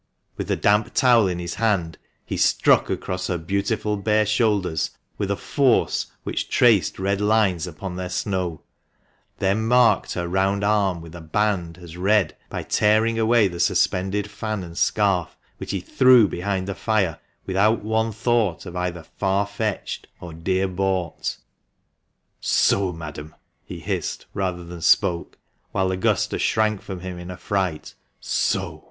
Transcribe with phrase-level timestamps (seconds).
[0.35, 4.89] With the damp towel in his hand he struck across her beautiful bare shoulders
[5.19, 8.61] with a force which traced red lines upon their snow;
[9.37, 14.27] then marked her round arm with a band as red by tearing away the suspended
[14.27, 19.45] fan and scarf, which he threw behind the fire without one thought of either" far
[19.45, 21.37] fetched" or" dear bought."
[22.39, 25.37] "Soh, madam!" he hissed, rather than spoke,
[25.73, 28.79] whilst Augusta shrank from him in affright," soh